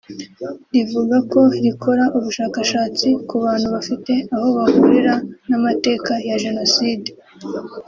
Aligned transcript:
rivuga 0.73 1.15
ko 1.31 1.41
rikora 1.63 2.03
ubushakashatsi 2.17 3.07
ku 3.27 3.35
bantu 3.43 3.67
bafite 3.75 4.13
aho 4.35 4.47
bahurira 4.57 5.13
n’amateka 5.49 6.11
ya 6.27 6.35
Jenoside 6.43 7.09